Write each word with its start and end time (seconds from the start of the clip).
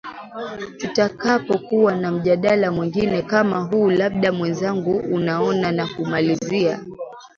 tutakapo 0.77 1.57
kuwa 1.57 1.95
na 1.95 2.11
mjadala 2.11 2.71
mwingine 2.71 3.21
kama 3.21 3.59
huu 3.59 3.89
labda 3.89 4.31
mwenzangu 4.31 4.97
unaona 4.97 5.71
nakumalizia 5.71 6.83